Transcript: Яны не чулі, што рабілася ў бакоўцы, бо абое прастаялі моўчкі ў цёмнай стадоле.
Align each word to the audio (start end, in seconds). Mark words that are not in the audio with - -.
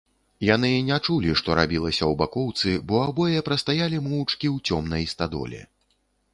Яны 0.47 0.69
не 0.87 0.95
чулі, 1.07 1.35
што 1.41 1.57
рабілася 1.59 1.99
ў 1.99 2.13
бакоўцы, 2.23 2.73
бо 2.91 3.03
абое 3.11 3.45
прастаялі 3.53 4.03
моўчкі 4.09 4.47
ў 4.55 4.71
цёмнай 4.71 5.03
стадоле. 5.17 5.61